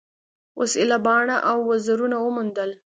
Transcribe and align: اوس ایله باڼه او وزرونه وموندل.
اوس 0.57 0.71
ایله 0.79 0.97
باڼه 1.05 1.37
او 1.49 1.57
وزرونه 1.69 2.17
وموندل. 2.21 2.71